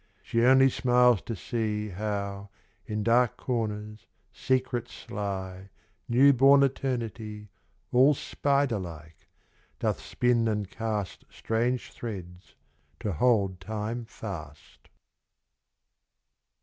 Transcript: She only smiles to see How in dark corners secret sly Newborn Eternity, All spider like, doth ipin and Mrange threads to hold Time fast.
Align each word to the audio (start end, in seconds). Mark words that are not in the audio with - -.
She 0.23 0.41
only 0.43 0.71
smiles 0.71 1.21
to 1.21 1.35
see 1.35 1.89
How 1.89 2.49
in 2.87 3.03
dark 3.03 3.37
corners 3.37 4.07
secret 4.33 4.87
sly 4.87 5.69
Newborn 6.09 6.63
Eternity, 6.63 7.49
All 7.91 8.15
spider 8.15 8.79
like, 8.79 9.27
doth 9.77 9.99
ipin 9.99 10.47
and 10.51 10.67
Mrange 10.71 11.91
threads 11.91 12.55
to 12.99 13.13
hold 13.13 13.59
Time 13.59 14.05
fast. 14.05 14.89